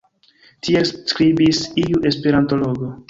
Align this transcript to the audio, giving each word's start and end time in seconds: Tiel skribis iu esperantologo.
Tiel 0.67 0.87
skribis 1.11 1.61
iu 1.83 2.01
esperantologo. 2.13 2.91